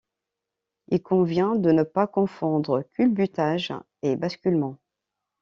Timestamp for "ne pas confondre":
1.71-2.81